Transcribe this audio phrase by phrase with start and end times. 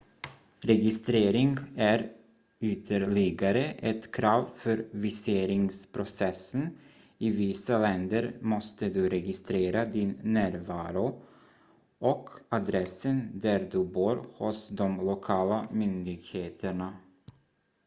[0.63, 2.11] registrering är
[2.59, 6.77] ytterligare ett krav för viseringsprocessen
[7.17, 11.21] i vissa länder måste du registrera din närvaro
[11.99, 16.93] och adressen där du bor hos de lokala myndigheterna